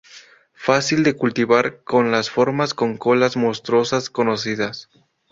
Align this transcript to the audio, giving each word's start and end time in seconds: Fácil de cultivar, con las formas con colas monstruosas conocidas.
Fácil 0.55 1.03
de 1.03 1.13
cultivar, 1.15 1.83
con 1.83 2.09
las 2.09 2.31
formas 2.31 2.73
con 2.73 2.97
colas 2.97 3.37
monstruosas 3.37 4.09
conocidas. 4.09 4.89